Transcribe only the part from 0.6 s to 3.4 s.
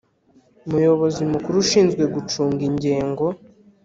Muyobozi Mukuru ushinzwe gucunga ingengo